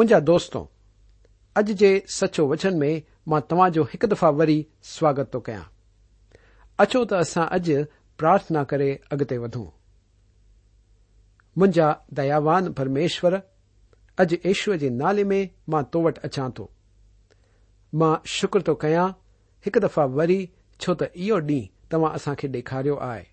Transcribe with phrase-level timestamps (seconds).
[0.00, 0.60] منهنجا دوستو
[1.56, 1.88] اڄ جي
[2.18, 2.90] سچو وچن ۾
[3.30, 4.58] مان توهان جو هڪ دفعا وري
[4.90, 5.66] سواگت ٿو ڪيان.
[6.82, 7.66] اچو ته اسان اڄ
[8.18, 9.68] پرارٿنا ڪري اڳتي وڌون.
[11.58, 13.34] منهنجا دياوان پرميشور
[14.18, 16.64] اڄ ايشور جي نالي ۾ مان تو وٽ اچان ٿو.
[17.92, 19.08] مان شڪر ٿو ڪيان
[19.64, 20.40] هڪ دفعا وري
[20.80, 23.24] ڇو ته اهو ڏينهن توهان اسان کي ڏيکاريو آهي.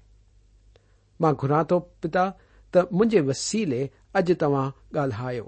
[1.20, 2.26] مان گهران ٿو پتا
[2.74, 3.84] ته منهنجي وسيلي
[4.18, 5.46] اڄ توهان ڳالهايو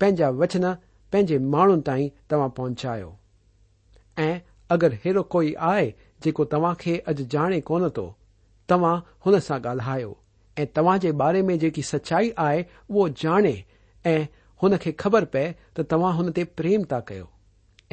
[0.00, 0.66] پنهنجا وچن
[1.10, 3.10] پنهنجي ماڻهن تائين توهان پهچايو.
[4.26, 4.30] ۽
[4.74, 5.86] اگر اهڙو ڪوئي آهي
[6.22, 8.06] جيڪو توهان کي اڄ ڄاڻي ڪونه ٿو
[8.68, 8.96] توهان
[9.26, 10.10] هن سان ڳالهايو.
[10.62, 12.60] ۽ توهان جي باري ۾ جيڪي سچائي آهي
[12.90, 13.56] اهو ڄاڻي.
[14.14, 14.18] ۽
[14.62, 17.26] هن کي خبر پئي ته توهان هن تي پريم ٿا ڪيو.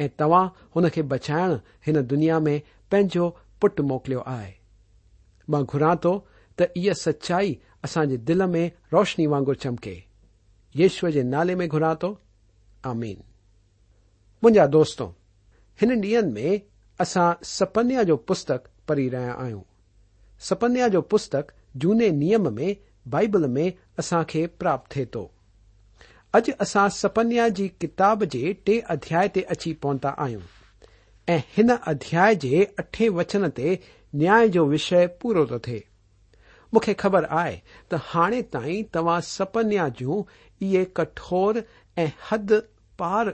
[0.04, 0.46] ۽ توهان
[0.76, 1.50] هن کي بچائڻ
[1.86, 2.56] هن دنيا ۾
[2.90, 3.24] پنهنجو
[3.60, 4.52] پٽ موڪليو آهي.
[5.50, 6.12] مان گهران ٿو
[6.56, 7.54] ته اها سچائي
[7.86, 8.64] اسان جي دل ۾
[8.94, 9.96] روشني وانگر چمڪي
[10.74, 12.14] یشو کے نالے میں گرا تو۔
[14.42, 15.12] مجھا دوستوں
[15.80, 16.56] ان ڈی میں
[16.98, 19.62] اصا سپنیا جو پستک پڑھی رہا آئیں۔
[20.40, 22.74] سپنیا جو پستک جنے نیم میں،
[23.08, 25.28] بائبل میں اصا کے پراپت تھے تو۔
[26.32, 30.36] اج اصا سپنیا کی کتاب کے ٹے ادیا اچھی پہنتا آئیں۔
[31.86, 32.30] ادیا
[32.78, 33.74] اٹھے وچن تی
[34.12, 35.78] نئے جو وشی پورا تو تے
[36.72, 37.56] من خبر آئی
[37.88, 39.88] تعے تائی تعا سپنیا
[40.64, 41.54] یہ کٹھور
[41.96, 42.52] اد
[42.98, 43.26] پار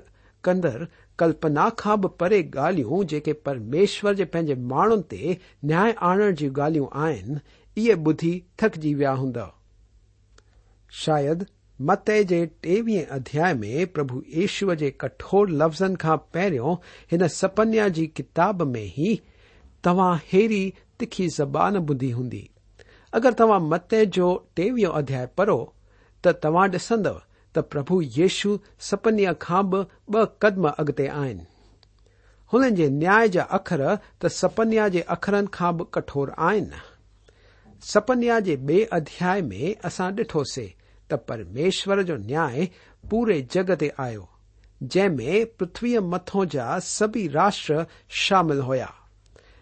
[0.44, 0.84] كندر
[1.18, 7.34] كلپنا خا بے گالوں جكے پرمیشور كے پانجے ماڑوں تی نی آن جی گالیوں آئن
[7.76, 9.46] یہ بدھی تھک جی وا ہدا
[10.90, 11.44] شاید
[11.78, 12.10] مت
[12.64, 16.76] یوی ادیا میں پھو ایشور كے كھور لفزن كا پہرو
[17.12, 19.16] ان سپنیا جی كتاب میں ہی
[19.82, 22.46] توا ہری تكی زبان بدھی ہندی۔
[23.12, 25.64] اگر توا مت كو ٹویح ادیا پڑو
[26.22, 27.06] تا ڈسند
[27.54, 28.46] تب یش
[28.80, 29.32] سپنیا
[30.08, 31.38] بدم اگتے آن
[32.74, 33.80] جائے جا اخر
[34.18, 35.40] ت سپنیا جخرا
[35.90, 36.64] کٹور آن
[37.82, 40.66] سپنیا جائے میں اصا ڈھٹو سی
[41.08, 42.48] ترمیش جو نیا
[43.10, 45.08] پورے جگ تے
[45.58, 48.86] پرتوی متوں جا سبھی راشٹر شامل ہوا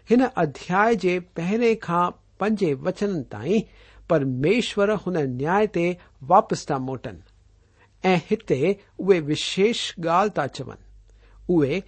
[0.09, 3.59] ان ادیا پہرے كا پج وچن تائی
[4.09, 5.59] پر مشور ہن نیا
[6.27, 7.17] واپس تا موٹن۔
[8.03, 8.51] ایت
[8.99, 10.77] وشیش گال تا چون۔
[11.49, 11.79] اوے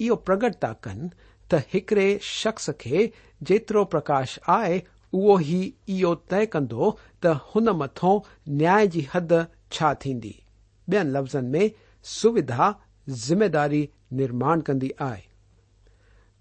[0.00, 1.06] یہگٹ تا كن
[1.50, 3.06] تڑڑے شخص كے
[3.40, 4.78] جترو پرش آئے
[5.12, 6.90] او تے كو
[7.54, 8.78] ان متو نیا
[9.14, 9.32] ہد
[9.70, 10.32] چھندی
[10.88, 11.68] بین لفظن میں
[12.04, 12.70] سویدھا
[13.08, 14.88] ذمےداری كرما كی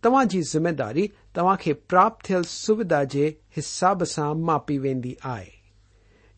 [0.04, 0.42] تما جی
[0.78, 5.48] جاری تا خاپت تھل سویدھا جساب سے ماپی وی آج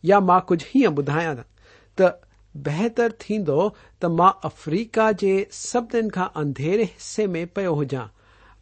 [0.04, 1.34] ہیہ بھایا
[1.98, 2.04] تو
[2.54, 3.48] بہتر تھند
[4.00, 8.06] تم افریقہ کے سبن کا ادھیرے حصے میں پی ہوجا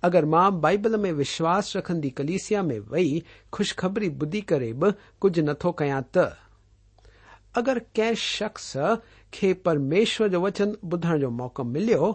[0.03, 3.21] اگر ماں بائبل میں وشواس رکھندی کلیسیا میں وئی
[3.53, 4.73] خوشخبری بدھی کریں
[5.19, 6.01] کچھ نتو كیا
[7.53, 8.77] تگر كخص
[9.31, 12.13] كے پرمیشور وچن بدھن كو موقع ملو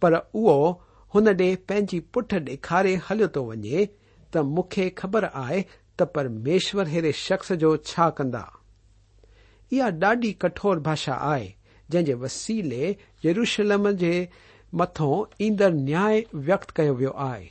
[0.00, 0.72] پر او
[1.14, 3.82] هن ڏي پنهنجي پٺ ڏيکاري هليو ٿو وڃي
[4.36, 5.60] ته مون کي خبر آهي
[6.00, 8.44] ته پرميشور اهڙي شخص جو ڇا ڪندا.
[9.72, 11.46] اها ڏاڍي ڪٺور ڀاشا آهي
[11.90, 12.84] جنهن جي وسيلي
[13.26, 14.14] يروشلم جي
[14.80, 15.10] مٿو
[15.42, 17.48] ايندڙ نياي ويڪت ڪيو ويو آهي.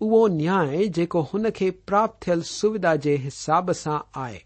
[0.00, 4.42] اهو نياي جيڪو هن کي پراپت ٿيل سوڌا جي حساب سان آهي.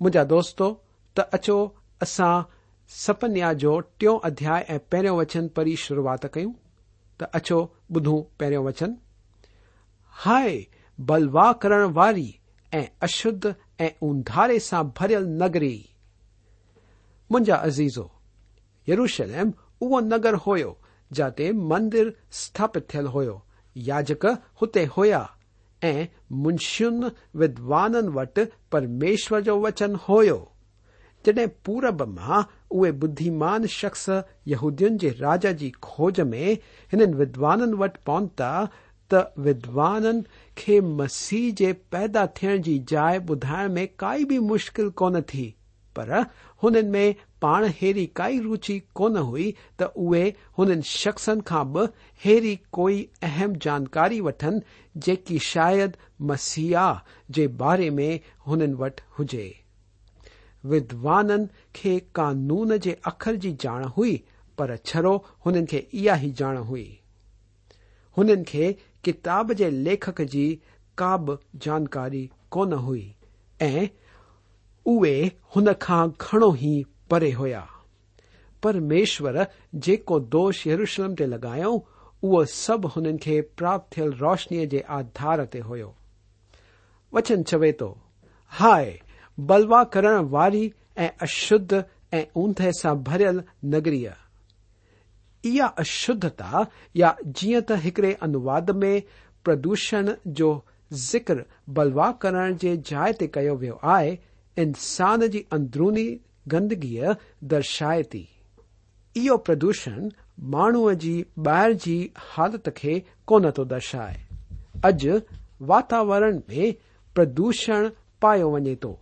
[0.00, 0.72] منهنجا دوستو
[1.16, 1.58] ته اچو
[2.06, 2.46] اسان
[2.90, 6.56] سپنيا جو ٽيون اڌياي ۽ پهريون وچن پڙهي شروعات ڪيون
[7.22, 8.92] اچھو بدھو پہرو وچن
[10.14, 10.62] ہائے
[10.98, 12.30] بلواہ کرن والی
[12.72, 13.46] اشد
[13.78, 15.76] ای اندھارے سے برل نگری
[17.30, 18.06] منجا عزیزو
[18.88, 20.56] یروشلم او نگر ہو
[21.10, 23.22] جاتے مندر سباپت تھل ہو
[23.76, 24.24] یاجک
[24.62, 25.24] ہوتے ہوا
[26.30, 27.02] منشن
[27.34, 28.38] ودوان وٹ
[28.70, 30.22] پرمیشور جو وچن ہو
[31.24, 34.08] جدیں پورب ماں اوے بدھیمان شخص
[34.46, 36.54] یودین کے راجا کی کوج میں
[36.92, 38.52] ان ودوان ونتا
[39.10, 40.20] تو ودوان
[40.56, 42.56] کی مسیح کے پیدا تھے
[42.88, 45.50] جائے بدھائیں میں کوئی بھی مشکل کون تھی
[45.96, 46.10] پر
[46.62, 51.38] ان میں پان اری کوئی روچی کون ہوئی تو اے ان شخصن
[52.24, 54.58] بڑی کوئی اہم جانکاری وٹن
[54.94, 56.76] جی شاید مسیح
[57.32, 58.72] کے بارے میں ان
[59.18, 59.67] ہوجائے
[60.70, 61.44] ودوانون
[61.74, 61.98] کے
[63.04, 64.16] اخر جی جان ہوئی
[64.58, 65.64] پر چرو ان
[66.34, 66.88] جان ہوئی
[68.16, 68.44] ان
[69.04, 70.46] کتاب کے لیک کی
[70.98, 71.16] کا
[71.60, 73.08] جانکاری کون ہوئی
[75.56, 77.64] ان کا گھڑوں ہی پڑے ہوا
[78.62, 79.34] پرمیشور
[79.84, 79.96] جی
[80.32, 81.76] دو یاروشلم لگاؤ
[82.22, 83.16] او سب ان
[83.56, 85.60] پراپت تھل روشنی کے آدھار تی
[87.12, 87.82] ہوچن چوتھ
[89.38, 91.52] بلوا کری ایش
[92.12, 94.06] ای اون سے برل نگری
[95.76, 96.62] اشتا
[97.24, 99.00] جی تکڑے انواد میں
[99.44, 100.60] پردوشن جو
[100.92, 102.34] ذکر بلوا کر
[102.84, 103.26] جائ تے
[104.56, 106.08] انسان جی کی ادرونی
[106.52, 107.00] گندگی
[107.40, 114.16] درشی تیو پردوشن ماو کی جی بایر جی حالت کے کون تو درشائے۔
[114.82, 115.08] اج
[115.60, 116.70] واتاورن میں
[117.14, 117.86] پردھن
[118.20, 118.94] پایا وجے تو۔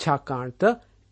[0.00, 0.64] اچھا شکا ت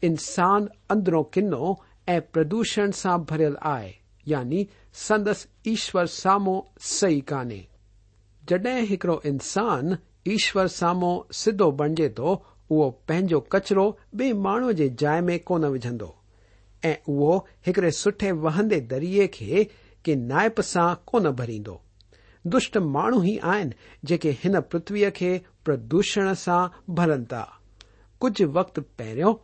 [0.03, 1.73] انسان ادرو کنو
[2.07, 3.93] ایدوشن سے برل آئے
[4.27, 5.29] یعنی سند
[5.65, 7.63] ایشور ساموں سی کانے۔
[8.49, 9.93] جڈ ایک انسان
[10.25, 15.87] ایشور ساموں سیدو بنجیے توچرو بی ماہو جائ میں کون وجھ
[16.83, 21.63] ایک سٹے وہندے دریے کے نائپ سے کون بری
[22.45, 23.71] دشٹ ماحو ہی آن
[24.03, 27.45] جے ان پتوی کے پدوشن سا برن تا۔
[28.25, 29.35] ڪجهه وقت پهريون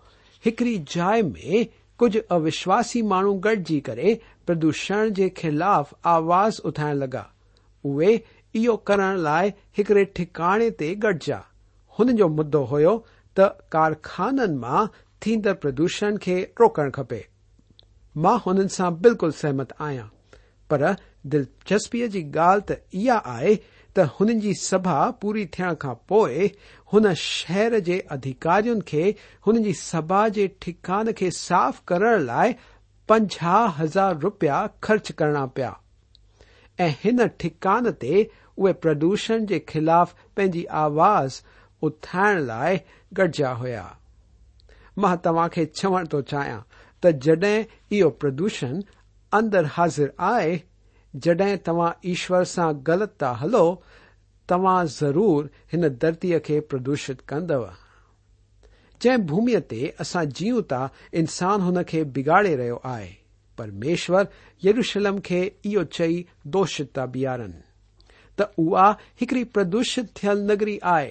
[0.46, 1.64] هڪڙي جاءِ ۾
[2.02, 4.14] ڪجهه اوشواسي ماڻهو گڏجي ڪري
[4.46, 7.24] پردوشڻ جي خلاف آواز اٺائڻ لڳا
[7.84, 8.12] اهي
[8.54, 11.40] اهو ڪرڻ لاءِ هڪڙي ٺڪاڻي تي گڏجا.
[11.98, 12.94] هن جو مدو هيو
[13.38, 14.90] ته ڪارکانن مان
[15.22, 17.22] ٿيندڙ پردوشڻ کي روڪڻ کپي.
[18.16, 20.10] مان هنن سان بلڪل سهمت آهيان.
[20.68, 20.80] پر
[21.32, 23.54] دلچسپيءَ جي ڳالهه ته اها آهي
[23.98, 26.48] ته هنن جي سڀا پوري ٿيڻ کان پوءِ
[26.94, 29.10] ان شہر کے ادھیکار کے
[29.46, 32.50] ان کی سب کے ٹھکانے کے ساف کرنے لائ
[33.08, 33.18] پہ
[33.78, 35.70] ہزار روپیہ خرچ کرنا پیا
[37.38, 41.40] ٹھکانے توے پردوشن کے خلاف پنجی آواز
[41.82, 42.76] اٹھائن لائ
[43.12, 43.88] گیا ہوا
[44.96, 46.58] میں تا چاہیے
[47.02, 47.44] تو جد
[47.92, 48.80] یہدوشن
[49.32, 50.56] ادر حاضر آئے
[51.14, 51.72] جڈ تا
[52.02, 53.66] ایشور سے غلط تا ہلو
[54.48, 57.64] تا ضرور ان دھرتی کے پردوشت کردو
[59.00, 63.10] جن بومی تی اصا جیون تا انسان ان کے بگاڑے رہے آئے
[63.58, 64.24] پرمیشور
[64.62, 66.64] یاروشلم کے اوی چی دو
[67.06, 67.52] بیارن
[68.38, 68.44] تا
[69.20, 71.10] ایکڑی پردوشت تھل نگری آئے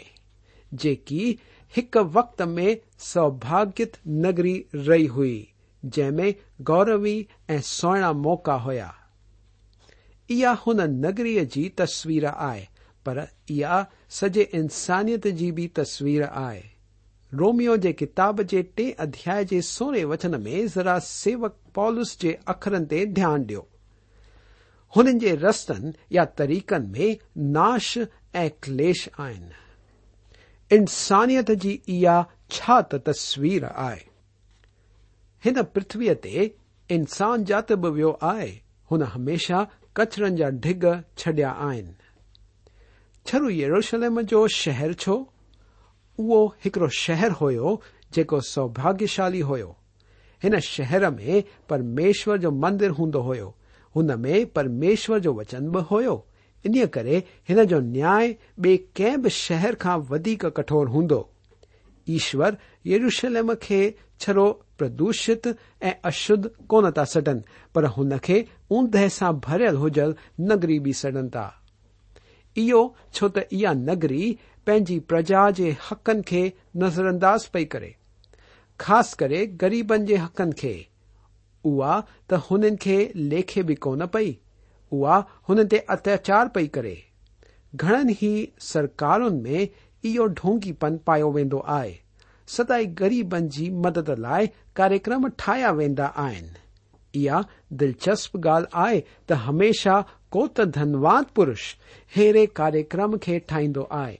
[1.73, 5.43] ایک وقت میں سوباگت نگری رہ ہوئی
[5.83, 6.31] جی میں
[6.67, 8.91] گوروی اویا موقع ہوا
[10.29, 12.65] یہ نگری کی تسویر آئے
[13.05, 13.79] پر اها
[14.19, 16.63] سڄي انسانيت جي به تصوير آهي.
[17.41, 22.85] روميو جي ڪتاب جي ٽي اڌياي جي سوري وچن ۾ ذرا سيوڪ پالس جي اکرن
[22.93, 23.63] تي ڌيان ڏيو.
[24.95, 27.11] هنن جي رستن يا طريقن ۾
[27.59, 27.91] ناش
[28.43, 29.45] ۽ ڪليش آهن.
[30.77, 32.17] انسانيت جي اها
[32.49, 34.03] ڇا ته تصوير آهي.
[35.45, 36.51] هن پرٿويءَ تي
[36.97, 38.51] انسان جات به ويو آهي.
[38.91, 39.67] هن هميشه
[39.97, 40.83] ڪچرن جا ڍگ
[41.17, 41.87] ڇڏيا آهن
[43.25, 44.19] شرو ڑوشلم
[44.51, 45.15] شہر چھو
[46.19, 49.55] او ایکڑ شہر ہوکو سوھاگشالی ہو
[50.63, 53.21] شہر میں پرمیشور جو مندر ہنو
[53.95, 56.15] ہومیشور وچن بھی ہو
[56.65, 57.07] ان کر
[59.31, 61.21] شہر کا ودیک کٹور ہندو
[62.07, 62.51] ایشور
[62.85, 63.51] روشلم
[64.19, 65.47] چڑو پردوشت
[65.81, 66.31] ای اش
[66.67, 67.39] کون تا سڈن
[67.73, 71.49] پر ہن خيدہ سے بريل ہوجل نگری بھى سڈن تا.
[72.61, 72.81] اهو
[73.17, 74.25] ڇو ته اها نگري
[74.65, 76.43] پنهنجي پرجا جي حقن کي
[76.83, 77.91] نظرانداز پئي ڪري.
[78.85, 80.75] خاص ڪري غريبن جي حقن کي.
[81.65, 81.95] اها
[82.27, 82.99] ته هنن کي
[83.33, 84.31] ليکي به ڪونه پئي.
[84.91, 85.17] اها
[85.49, 86.95] هنن تي اتياچار پئي ڪري.
[87.83, 88.33] گهڻن ئي
[88.69, 89.67] سرڪارن ۾
[90.07, 91.93] اهو ڍونگيپن پايو ويندو آهي.
[92.47, 94.41] سدائين غريبن جي مدد لاءِ
[94.77, 96.47] ڪاريڪرم ٺاهيا ويندا آهن.
[97.15, 97.39] اها
[97.79, 99.95] دلچسپ ڳالهه آهي ته هميشه
[100.35, 101.63] ڪو ته ڌنوان پرش
[102.17, 104.15] اهڙي ڪاريڪرم کي ٺاهيندو آهي.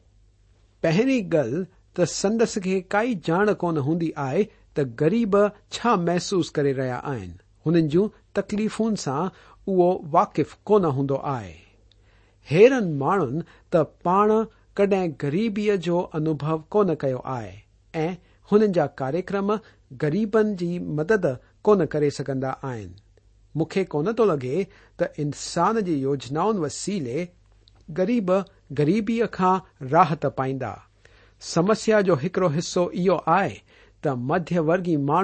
[0.84, 1.66] پهرين ڳالهه
[2.00, 4.44] ته سندس کي ڪائي ڄاڻ ڪونه هوندي آهي
[4.78, 5.38] ته غريب
[5.78, 7.32] ڇا محسوس ڪري رهيا آهن.
[7.66, 9.24] هنن جون تڪليفن سان
[9.68, 11.54] اهو واقف ڪونه هوندو آهي.
[12.48, 14.36] هيرن ماڻهن ته پاڻ
[14.78, 17.54] ڪڏهن غريبيءَ جو انڀو ڪونه ڪيو آهي
[17.94, 18.10] ۽
[18.52, 19.56] هنن جا ڪاريڪرم
[20.04, 21.26] غريبن جي مدد
[21.70, 22.90] ڪونه ڪري سگهندا آهن
[23.56, 24.64] مخ کو لگے
[24.98, 27.26] ت انسان کی یوجنا وسیلے
[27.98, 28.32] گریب
[28.78, 29.20] گریبی
[29.92, 30.58] راہت پائی
[31.42, 33.48] سمسیا جو ایکڑو ہسو یہ
[34.04, 35.22] تدھر ما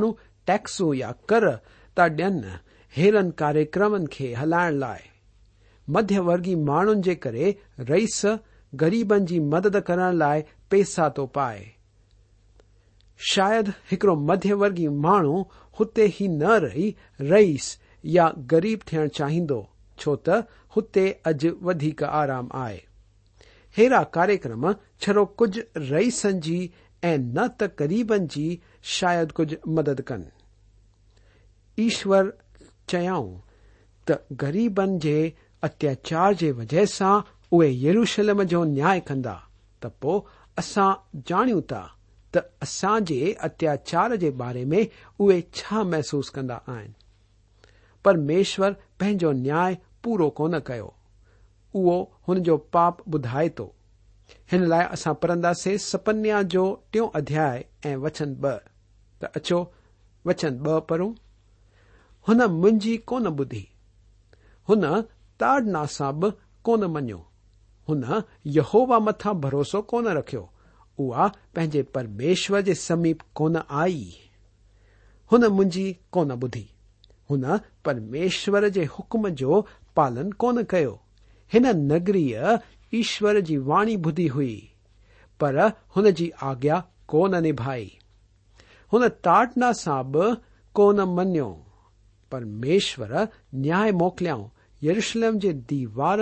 [0.47, 1.43] ٹیکس یا کر
[1.97, 4.99] تیل کاریہم کے ہلائ لائ
[5.87, 7.15] مگی مان جی
[7.89, 8.25] رئیس
[8.73, 11.63] گریبن کی مدد کرنے لائ پیسہ تو پائے
[13.19, 15.41] شاید ایکڑو مدھی وگی ماہو
[15.77, 17.77] ہوتے ہی نہ رہی رئیس
[18.51, 19.61] گریب تھے چاہیے
[19.97, 20.29] چوت
[20.75, 22.79] ہوتے اج ودی آرام آئے۔
[23.77, 24.73] ارا کاریہمڑ
[25.35, 26.67] کچھ رئی سنجھ جی،
[27.03, 30.23] اریبن جی شاید کچھ مدد کن۔
[31.75, 32.25] ایشور
[32.87, 33.37] چیاؤں
[34.05, 35.29] تریبن کے
[35.61, 37.03] اتیاچار کے وجہ سے
[37.49, 39.35] اوے یاروشلم نیا کندا۔
[39.79, 40.79] تس
[41.25, 41.85] جانی تا
[42.31, 44.83] تساج اتیاچار کے بارے میں
[45.17, 46.91] اوے چھ محسوس کدا آن
[48.03, 50.89] پرمیشور پو نی پورو کون کرو
[52.27, 53.71] انجو پاپ بھائے تو۔
[54.51, 57.47] ان لائ ا پڑھدے سپنیا جو ٹھیک ادیا
[58.03, 58.47] وچن ب۔
[59.35, 59.59] اچو
[60.25, 60.87] وچن ب
[62.23, 63.63] پھوجی کون بدی
[64.69, 66.29] ہواڑنا ب کو
[66.65, 67.09] کون من
[68.55, 70.45] یحوا مت بھروسو کون رکھو
[71.93, 73.47] پرمیشر کے سمیپ کو
[73.81, 74.09] آئی۔
[75.31, 76.65] ہوی کون بدھی۔
[77.29, 77.43] ان
[77.83, 78.63] پرمیشور
[78.99, 79.61] حکم جو
[79.95, 84.67] پالن کون کرگری ایشور کی وانی بدھی ہوئی
[85.39, 85.55] پر
[85.95, 87.89] ان کی آجیا کون نبھائی
[88.93, 90.17] ہواٹنا سے ب
[90.73, 91.55] کون منو
[92.29, 93.11] پرمیشور
[93.53, 94.27] نیا موکل
[94.81, 96.19] یروشلم کے دیوار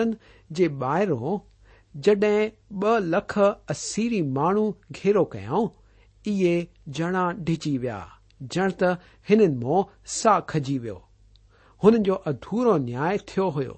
[0.70, 1.38] باہروں
[1.96, 2.26] جڈ
[2.72, 8.06] ب لکھ اصیری مانو گھیرو کئے جنا ڈ ویا
[8.42, 8.90] ڄڻ ته
[9.30, 9.86] هنن مان
[10.20, 11.00] ساهه کجي ويو.
[11.84, 13.76] هنن جو اڌورو نياي ٿيو هو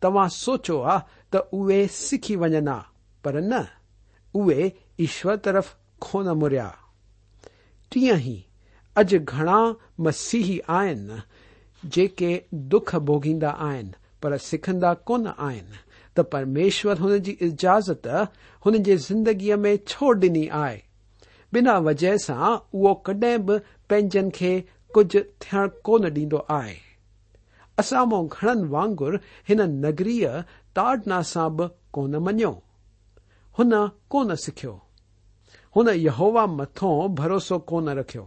[0.00, 2.70] توهان سوچيو آهي ته اهي سکي وڃن
[3.22, 3.62] پر نه
[4.36, 5.66] اهي ايشور طرف
[6.04, 6.70] ڪونه مريا.
[7.90, 8.38] تيئن ئي
[9.00, 9.58] اڄ گهڻا
[10.04, 11.02] مسيهي آهن
[11.92, 12.32] جيڪي
[12.70, 13.88] دک ڀوگيندا آهن
[14.20, 15.68] پر سکندا ڪونه آهن.
[16.14, 18.06] ته پرميشور هن جي اجازت
[18.64, 20.78] هن جي زندگيءَ ۾ ڇو ڏني آهي؟
[21.52, 23.54] بنا وجهه سان اهو ڪڏهن به
[23.88, 24.52] پنهنجن کي
[24.94, 26.76] ڪجهه ٿيڻ ڪونه ڏيندو آهي.
[27.80, 29.12] اسان مان گهڻن وانگر
[29.48, 30.44] هن نگريءَ
[30.76, 32.52] تاڙنا سان به ڪونه مڃيو.
[33.58, 33.72] هن
[34.12, 34.74] ڪونه سکيو.
[35.76, 38.24] هن يهووا مٿو ڀروسو ڪونه رکيو.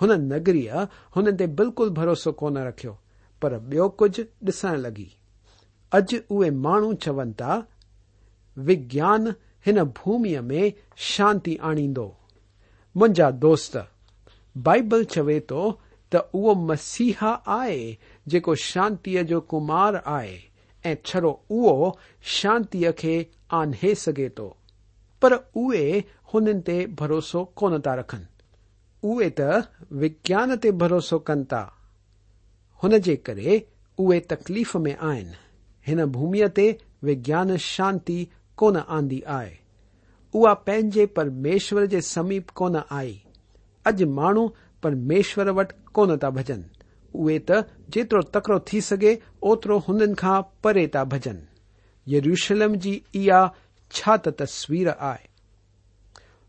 [0.00, 0.72] هن نگريءَ
[1.16, 2.94] هن تي بلڪل ڀروسو ڪونه رکيو.
[3.40, 5.08] پر ٻيو ڪجهه ڏسڻ لڳي.
[5.96, 7.52] اڄ اهي ماڻهو چون ٿا
[8.66, 9.24] وگيان
[9.66, 10.62] هن ڀوميءَ ۾
[11.10, 12.08] شانتي آڻيندو.
[12.96, 13.74] منهنجا دوست
[14.56, 15.72] بائبل چوے تو
[16.08, 17.94] تو مسیحا آئے
[18.58, 20.38] شانت جو کمار آئے۔
[20.84, 21.90] اڑو او
[22.22, 24.54] شانت کے آنے سگے تو۔
[25.20, 26.00] پر اے
[27.00, 28.22] ہوسو کون تا رخن
[29.02, 31.66] اے تجان تروسو كن تا۔
[33.98, 38.10] ہوئے تكلیف میں آن بھومی تی وگان شانت
[38.54, 39.54] كون آندی آئے۔
[40.64, 43.18] پینے پرمیشور كے سمیپ كون آئی۔
[43.90, 44.02] اج
[44.82, 46.60] مرمیشور ون تا بجن
[47.14, 47.38] اے
[48.02, 51.38] ترو تکڑو تھی سکے اوتروں کو پری تا بجن
[52.06, 52.74] یروشلم
[54.38, 55.26] تسویر آئے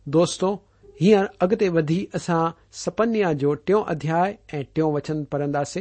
[0.07, 0.55] دوستوں
[0.99, 2.39] ہیر اگتے ودی اصا
[2.83, 5.79] سپنیا جو ٹھو ادیا ٹھیک وچن پڑھدے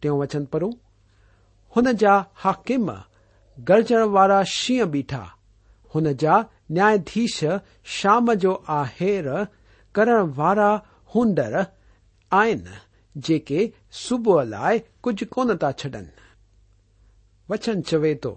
[0.00, 0.70] تھی وچن پھو
[2.00, 2.90] جا ہاکم
[3.58, 5.24] گرجن والا شیح بیٹھا
[5.94, 6.36] ہو جا
[6.70, 7.44] نیادیش
[7.96, 8.56] شام جور
[9.98, 10.70] ڪرڻ وارا
[11.14, 11.58] هنڊر
[12.32, 12.62] آهن
[13.26, 13.60] جيڪي
[14.04, 16.06] صبح لاءِ ڪجهه ڪونه ٿا ڇڏن
[17.48, 18.32] وچن چوي ٿو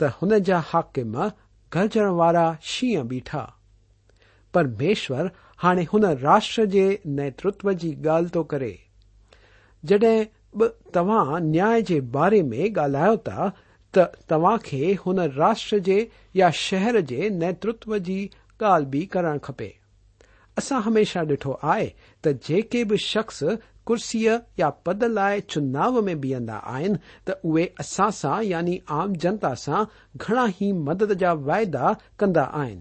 [0.00, 1.14] ته هن جا حاڪم
[1.72, 3.44] گرجڻ وارا شينهن بيٺا
[4.54, 5.30] پرميشور
[5.62, 6.84] هاڻي هن راشٽر جي
[7.20, 8.74] نيترتو جي ڳالهه ٿو ڪري
[9.84, 13.50] جڏهن توهان نياي جي باري ۾ ڳالهايو ٿا
[13.94, 15.98] ته توهان کي هن راشٽر جي
[16.42, 18.20] يا شهر جي نيترتو جي
[18.62, 19.70] ڳالهه به ڪرڻ کپي
[20.58, 21.88] اسان هميشه ڏٺو آهي
[22.22, 23.42] ته جيڪي به شخص
[23.88, 26.94] ڪرسيءَ يا پد لاءِ چناءُ ۾ بيهندا آهن
[27.26, 29.86] ته اهي اسان سان يعني عام جنتا سان
[30.22, 32.80] گهڻا ئي مدد جا وائدا ڪندا آهن.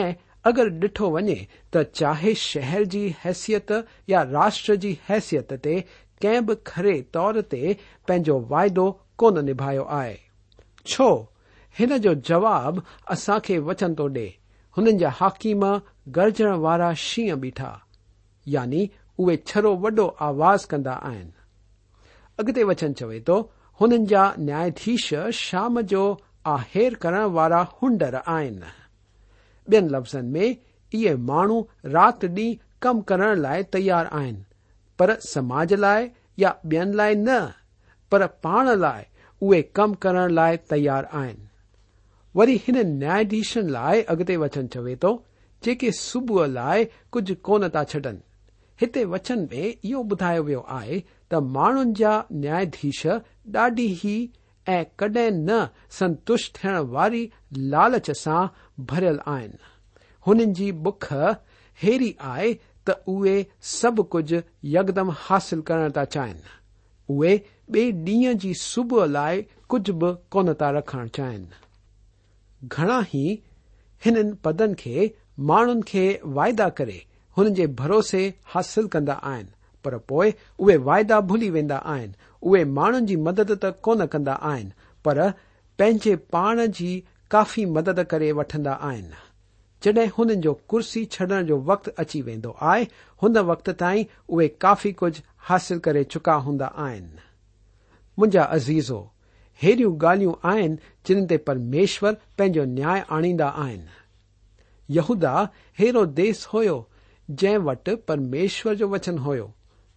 [0.00, 0.14] ۽
[0.48, 1.38] اگر ڏٺو وڃي
[1.72, 3.70] ته چاهي شهر جي حيثيت
[4.14, 5.76] يا راشٽر جي حيثيت تي
[6.22, 7.62] ڪنهن به کري طور تي
[8.06, 8.86] پنهنجو واعدو
[9.20, 10.16] ڪونه نڀايو آهي.
[10.90, 11.10] ڇو؟
[11.78, 12.82] هن جو جواب
[13.16, 14.28] اسان کي وچن ٿو ڏي.
[14.76, 15.64] هنن جا هاڪيم
[16.16, 17.70] گرجڻ وارا شينهن بيٺا
[18.46, 18.82] يعني
[19.18, 21.28] اهي ڇرو وڏو آواز ڪندا آهن
[22.38, 23.36] اڳتي وچن چوي ٿو
[23.80, 25.06] هنن جا نياياڌيش
[25.40, 26.04] شام جو
[26.56, 28.60] آهير ڪرڻ وارا هنڊر آهن
[29.68, 30.50] ٻين لفظن ۾
[30.92, 31.58] اهي ماڻهو
[31.96, 34.36] رات ڏينهن ڪم ڪرڻ لاءِ تيار آهن
[34.98, 36.08] پر سماج لاءِ
[36.44, 37.40] يا ٻين لاءِ نه
[38.12, 39.00] پر پاڻ لاءِ
[39.42, 41.38] اهي ڪم ڪرڻ لاءِ تيار آهن
[42.34, 45.12] وري هن نياياڌيشن لاءِ اڳتي وچن چوي ٿو
[45.64, 46.78] جيڪي صبح لاءِ
[47.12, 48.16] ڪجهه ڪونه ٿا ڇڏن.
[48.80, 50.98] هتي وچن ۾ اهو ٻڌايو ويو آهي
[51.30, 52.12] ته ماڻهن جا
[52.44, 53.00] نياياڌيش
[53.56, 54.16] ڏاڍي ئي
[54.66, 55.58] ۽ ڪڏهن نه
[55.98, 57.22] سنتشٽ ٿيڻ واري
[57.74, 58.42] لالچ سان
[58.92, 59.52] ڀريل آهن.
[60.26, 61.08] هنن جي بک
[61.78, 62.50] هيري آهي
[62.88, 63.36] ته اهي
[63.78, 64.42] سڀ ڪجهه
[64.76, 66.38] يڪدم حاصل ڪرڻ ٿا چاهين.
[67.08, 67.34] اهي
[67.72, 69.34] ٻئي ڏينهن جي صبح لاءِ
[69.70, 71.44] ڪجهه به ڪونه ٿا رکڻ چاهين.
[72.72, 73.26] گهڻا ئي
[74.02, 74.96] هنن پدن کي
[75.38, 76.04] ماڻهن کي
[76.38, 77.00] وائدا ڪري
[77.38, 79.46] هن جي ڀروسي حاصل ڪندا آهن.
[79.82, 80.28] پر پوءِ
[80.60, 82.10] اهي وائدا ڀلي ويندا آهن.
[82.42, 84.68] اهي ماڻهن جي مدد ته ڪونه ڪندا آهن
[85.04, 85.16] پر
[85.78, 86.92] پنهنجي پاڻ جي
[87.34, 89.08] ڪافي مدد ڪري وٺندا آهن.
[89.82, 92.86] جڏهن هنن جو ڪرسي ڇڏڻ جو وقت اچي ويندو آهي
[93.22, 97.10] هن وقت تائين اهي ڪافي ڪجهه حاصل ڪري چڪا هوندا آهن.
[98.18, 99.00] منهنجا ازيزو
[99.60, 100.72] هيريون ڳالهيون آهن
[101.08, 103.82] جن تي پرميشور پنهنجو نياي آڻيندا آهن
[105.22, 105.44] دا
[105.78, 106.62] اے دیس ہو
[107.28, 109.34] جن وٹ پرمیشور جو وچن ہو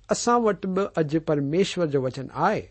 [0.10, 2.62] اصا وٹ بھی اج پرمیشور جو وچن آئے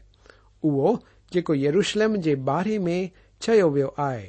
[1.73, 3.07] روشلم کے بارے میں
[3.41, 4.29] چوائے آئے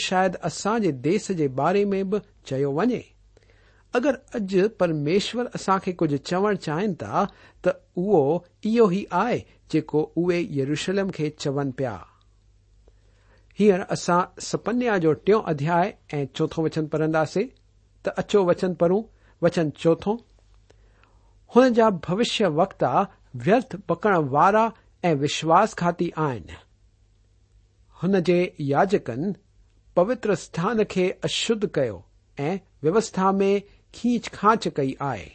[0.00, 2.02] شاید اصا جیس کے بارے میں
[2.44, 3.00] چنے
[3.94, 7.24] اگر اج پرمیشور اسا کچھ چوڑ چاہن تا
[7.60, 9.38] تو او ہی آئے
[9.70, 11.96] اے روشلم چون پیا
[13.58, 17.46] هينئر اسان سپنيا جو ٽيون اڌياي ۽ چوٿون وچن پڙهنداسين
[18.04, 19.04] ته اچو وچن پڙهون
[19.42, 20.18] وچن چوٿون.
[21.54, 22.90] هن جا ڀوشيه وڪتا
[23.46, 24.64] ويرٿ پڪڻ وارا
[25.10, 26.48] ۽ وشواسگهاتي آهن.
[28.00, 28.40] هن جي
[28.72, 29.22] ياجڪن
[29.96, 31.96] پوتر اسٿان کي اشڌ ڪيو
[32.38, 32.50] ۽
[32.82, 33.50] ويوسٿا ۾
[34.00, 35.30] کينچ کانچ ڪئي آهي.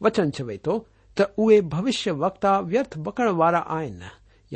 [0.00, 0.78] وچن چوي ٿو
[1.16, 4.00] ته اهي ڀوشيه وڪتا ويرٿ بڪڻ وارا آهن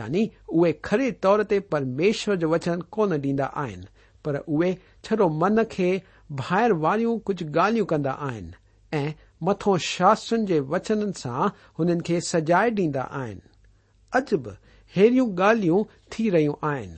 [0.00, 3.82] يعني اهي کري طور تي پرميشور جو وچن ڪونه ڏيندا آهن.
[4.24, 4.70] پر اهي
[5.04, 5.90] ڇڙو من کي
[6.40, 8.46] ٻاهر واريون ڪجهه ڳالهيون ڪندا آهن
[8.98, 9.14] ۽
[9.48, 13.40] مٿو شاسترن جي وچنن سان هنن کي سجائي ڏيندا آهن.
[14.12, 14.52] اڄ به
[14.96, 16.94] اهڙيون ڳالهيون ٿي رهيون آهن.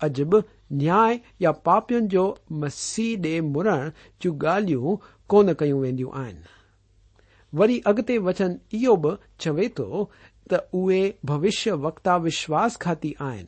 [0.00, 0.44] اڄ به
[0.82, 2.24] نياي يا پاپين جو
[2.62, 6.38] مسيح ڏي مڙڻ جون ڳالهيون ڪونه ڪيون وينديون آهن.
[7.58, 9.86] وري اڳتي وچن اهو به چوي ٿو
[10.52, 13.44] اوی بوشیہ وکتا وشواس خاتی آن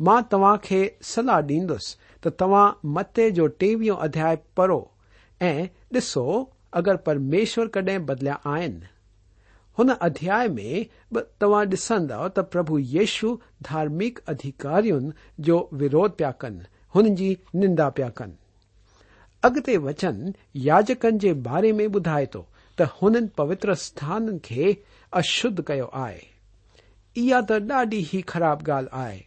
[0.00, 0.54] ماں تا
[1.02, 4.80] سلاح ڈیسا متے جو ٹویو ادیا پڑو
[5.40, 8.78] ایسو اگر پرمیشور کڈ بدلیا آئن
[9.78, 10.82] ادیا میں
[11.38, 13.34] تمام ڈسند تو پھو یشو
[13.70, 14.82] دارک ادھیکار
[15.38, 16.58] جو ویرو پیا کن
[16.94, 18.30] ان کی نندا پیا كن
[19.42, 22.42] اگتے وچن یاچكن كے بارے میں بدائے تو
[22.78, 24.72] تون پوتر سھان کے
[25.12, 26.20] اشھ کیا آئے
[27.48, 29.20] تاڑی ہی خراب گال ہے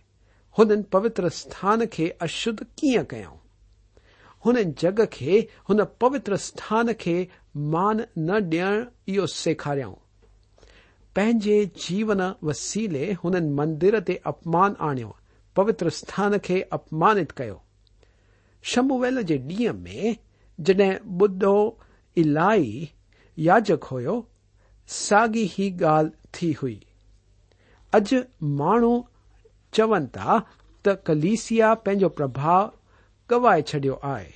[0.57, 8.53] ان پوتر ستھان کے اشد کیاں کئوں جگ کے ان پوتر ستھان کے مان ن
[9.07, 9.93] یو سوں
[11.13, 14.93] پے جیون وسیلے ہون مندر تی اپمان آ
[15.55, 17.49] پوتر ستھان کے اپمانت کر
[18.63, 20.13] شمب ول کے ڈیئں میں
[20.57, 22.85] جڈ بہی
[23.47, 24.15] ياجڪ هيو
[24.97, 26.77] ساڳي ئي ڳالهه ٿي هئي.
[27.97, 28.07] اڄ
[28.59, 28.93] ماڻهو
[29.75, 30.31] چون ٿا
[30.83, 32.65] ته ڪليسيا پنهنجو پرڀاو
[33.29, 34.29] گوائي ڇڏيو آهي.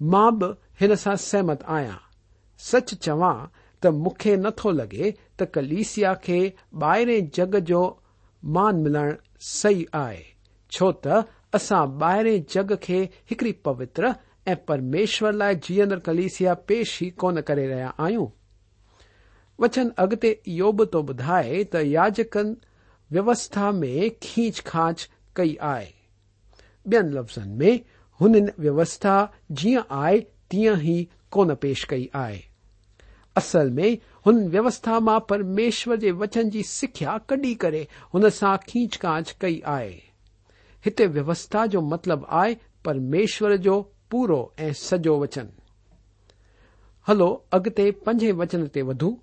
[0.00, 0.48] مان به
[0.80, 2.02] هن سان سهمت آهيان.
[2.60, 3.38] سچ چوان
[3.80, 6.40] ته مون کي نٿو لڳي ته ڪليسيا کي
[6.80, 7.82] ٻاهرين جڳ جو
[8.42, 9.08] مان ملڻ
[9.50, 10.22] صحيح آهي.
[10.74, 11.14] ڇو ته
[11.56, 14.04] اسان ٻاهرين جڳ کي هڪڙي پوتر
[14.54, 18.26] پرمیشور لائے جیندر کلیسیا پیش ہی کون کر رہا ہوں
[19.58, 22.54] وچن اگتے یہ تو بدائے ت یاچکن
[23.10, 25.56] ووسھا میں کھینچ کانچ کی
[26.86, 27.78] بین لفظن میں
[28.20, 32.08] ان ویوسا جی آئی تیو ہی کون پیش کی
[33.34, 37.74] اصل میں ان ویوستھا پرمیشور کے وچن کی سکھیا کڈی کر
[38.66, 39.98] کھیچ کانچ کئی آئے۔
[40.86, 45.48] ہت ویوسا جو مطلب آئے پرمیشور جو پورو ۽ سڄو وچن.
[47.08, 49.14] هلو اڳتي پنجي وچن تي وڌون.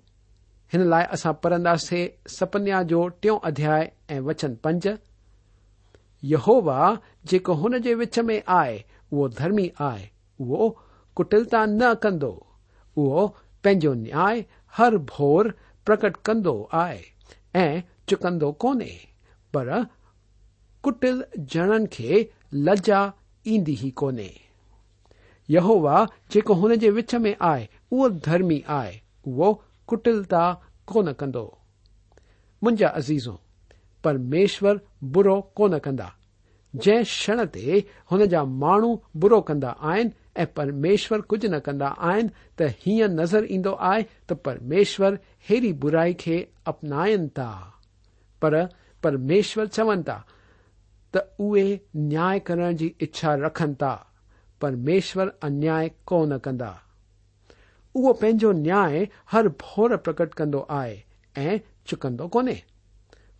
[0.72, 2.04] هن لاءِ اسان پڙهنداسين
[2.36, 3.84] سپنيا جو ٽيون اڌياي
[4.16, 4.84] ۽ وچن پنج.
[6.32, 6.78] يهووا
[7.30, 8.76] جيڪو هن جي وچ ۾ آهي
[9.12, 10.04] اهو ڌرمي آهي.
[10.40, 10.70] اهو
[11.16, 12.32] ڪٽلتا نه ڪندو.
[12.96, 13.28] اهو
[13.62, 14.46] پنهنجو نياي
[14.78, 15.52] هر ڀور
[15.86, 17.02] پرڪٽ ڪندو آهي
[17.66, 18.96] ۽ چڪندو ڪونهي.
[19.52, 19.68] پر
[20.84, 21.22] ڪٽل
[21.52, 22.10] ڄڻن کي
[22.66, 23.00] لجا
[23.50, 24.45] ايندي ئي ڪونهي
[25.54, 25.96] يهووا
[26.34, 28.94] جيڪو هن جي وچ ۾ آهي اهو ڌرمي آهي
[29.30, 29.48] اهو
[29.92, 30.42] ڪٽلتا
[30.92, 31.46] ڪونه ڪندو
[32.62, 33.34] منهنجا ازيزو
[34.04, 34.80] پرميشور
[35.16, 36.08] برو ڪونه ڪندا
[36.74, 37.78] جنهن ڪشڻ تي
[38.12, 38.90] هن جا ماڻهو
[39.24, 40.12] برو ڪندا آهن
[40.44, 46.18] ۽ پرميشور ڪجهه نه ڪندا آهن ته هيئن نظر ايندو آهي ته پرميشور اهڙي برائي
[46.24, 46.40] کي
[46.74, 47.48] اپنائن ٿا
[48.42, 48.58] پر
[49.06, 50.18] پرميشور چون ٿا
[51.14, 51.66] ته اهي
[52.10, 53.94] نياي ڪرڻ جي اڇا رکن ٿا
[54.60, 56.72] پرميشور انياي ڪونه ڪندا؟
[57.94, 60.96] اهو پنهنجو نياي هر ڀور پرڪٽ ڪندو آهي
[61.42, 61.58] ۽
[61.90, 62.58] چڪندو ڪونهي.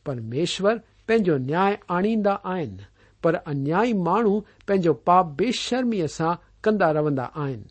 [0.05, 0.75] پرميشور
[1.07, 2.77] پنهنجو نياي آڻيندا آهن
[3.23, 4.35] پر انيايي ماڻهو
[4.67, 7.63] پنهنجو پاپ بيشرميءَ سان ڪندا رهندا آهن.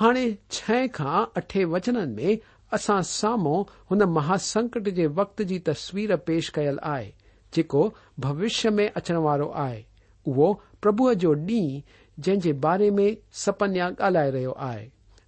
[0.00, 2.36] هاڻي ڇهه کان اٺي وچنن ۾
[2.78, 7.10] اسان سامهون هن مهاسنڪٽ جي وقت جي تصوير پيش ڪيل آهي
[7.56, 7.82] جيڪو
[8.24, 9.82] ڀوشيه ۾ اچڻ وارو آهي.
[10.26, 10.48] اهو
[10.82, 13.06] پرڀوءَ جو ڏينهن جنهن جي باري ۾
[13.44, 14.84] سپنيا ڳالهائي رهيو آهي.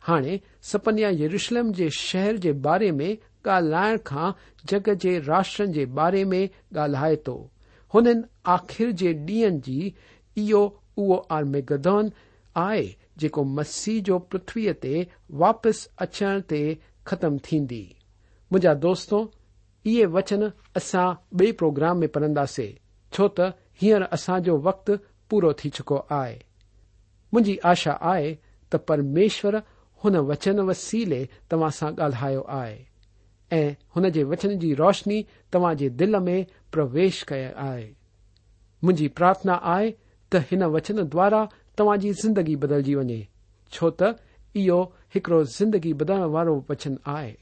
[0.09, 0.35] هاڻي
[0.71, 3.11] سپنيا يرشلم جي شهر جي باري ۾
[3.49, 4.33] ڳالهائڻ کان
[4.73, 6.43] جڳ جي راشٽرن جي باري ۾
[6.79, 7.37] ڳالهائي ٿو.
[7.95, 8.23] هنن
[8.57, 9.81] آخر جي ڏينهن جي
[10.43, 10.63] اهو
[10.99, 12.13] اهو آرميگدون
[12.67, 12.87] آهي
[13.21, 14.95] جيڪو مسيح جو پرٿويءَ تي
[15.45, 16.63] واپس اچڻ تي
[17.09, 17.85] ختم ٿيندي.
[18.51, 19.19] منهنجا دوستو
[19.85, 20.43] اهي وچن
[20.81, 22.75] اسان ٻئي پروگرام ۾ پڙهنداسين
[23.13, 23.47] ڇو ته
[23.83, 24.91] هينئر اسان جو وقت
[25.29, 26.37] پورو ٿي چڪو آهي
[27.37, 28.39] منهنجي آشا آهي
[28.71, 29.63] ته پرميشور
[30.05, 31.21] هن وچن وسيلي
[31.51, 32.79] توهان سان ڳالهايو آهي.
[33.51, 35.19] ۽ هن جي وچن جي روشني
[35.53, 36.37] توهان جي دل ۾
[36.73, 37.87] پرويش ڪيل آهي.
[38.83, 39.95] منهنجي پرارٿنا آهي
[40.31, 41.43] ته هن وچن دوارا
[41.77, 43.21] توهان جي زندگي بدلجي وڃي
[43.73, 44.09] ڇو ته
[44.59, 44.81] اهو
[45.15, 47.33] هڪڙو زندگي بدلڻ وارو وچن آهي.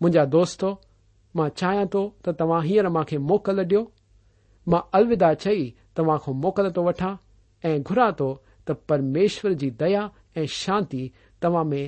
[0.00, 0.68] منهنجا دوستو
[1.36, 3.82] مان چاهيان ٿو ته توهان هينئر مون کي موڪل ڏيو.
[4.70, 5.62] مان الودا چئي
[5.94, 7.14] توهان کان موڪل ٿو وٺان
[7.70, 8.28] ۽ گهران ٿو
[8.66, 10.04] ته پرميشور جي ديا
[10.42, 11.02] ۽ شانتي
[11.40, 11.82] توهان ۾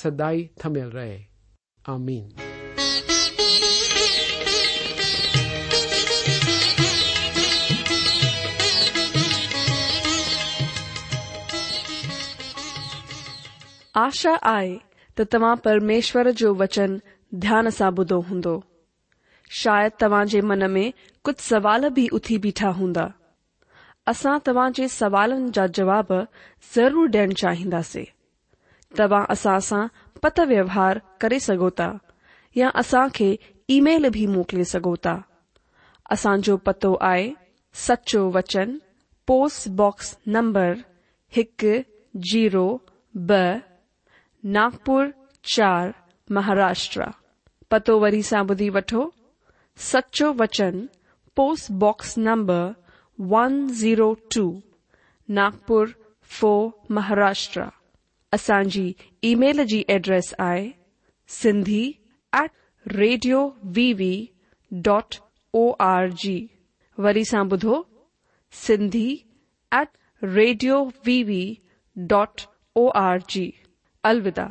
[0.00, 1.18] سدائين ٿميل رهي.
[1.94, 2.24] آمين.
[14.06, 14.74] آشا آهي
[15.16, 16.90] ته توهان پرميشور جو وچن
[17.44, 18.56] ڌيان سان ٻڌو هوندو.
[19.60, 20.84] شايد توهان جي من ۾
[21.24, 23.06] ڪجهه سوال به اٿي بيٺا هوندا
[24.08, 26.12] اواج سوالن جا جواب
[26.74, 27.74] ضرور ڈیڑھ چاہید
[29.28, 29.88] اساساں
[30.22, 30.40] پت
[30.76, 31.92] وار کروتا
[32.54, 35.16] یا اسان کے ای میل بھی موکلے سوتا
[36.10, 37.30] اسان پتہ آئے،
[37.74, 38.78] سچو وچن،
[39.26, 40.74] پوسٹ باکس نمبر
[41.34, 41.64] ایک
[42.14, 42.78] جیرو
[43.14, 43.32] ب
[44.44, 45.10] ناگپر
[45.56, 45.88] چار،
[46.28, 47.06] مہاراشٹرا۔
[47.68, 49.10] پتو ودی وتو
[49.76, 50.86] سچو وچن،
[51.34, 52.72] post box number
[53.18, 54.50] one zero two
[55.28, 55.86] Nagpur
[56.30, 57.64] four Maharashtra
[58.32, 58.58] اصا
[59.22, 60.70] ای میل کی address I
[61.30, 61.80] C
[62.32, 62.50] at
[62.86, 64.14] radio V V
[64.72, 65.14] dot
[66.22, 66.38] org
[66.98, 67.82] وری سا بدھو
[68.54, 69.16] Sindhi
[69.72, 71.44] at radio V V
[71.96, 72.40] dot
[72.76, 72.88] O
[73.28, 73.50] G
[74.04, 74.46] الودا